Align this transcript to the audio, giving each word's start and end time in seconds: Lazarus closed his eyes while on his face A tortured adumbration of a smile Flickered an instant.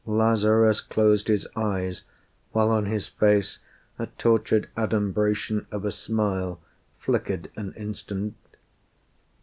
Lazarus 0.07 0.81
closed 0.81 1.27
his 1.27 1.47
eyes 1.55 2.01
while 2.53 2.71
on 2.71 2.87
his 2.87 3.07
face 3.07 3.59
A 3.99 4.07
tortured 4.07 4.67
adumbration 4.75 5.67
of 5.69 5.85
a 5.85 5.91
smile 5.91 6.59
Flickered 6.97 7.51
an 7.55 7.71
instant. 7.77 8.33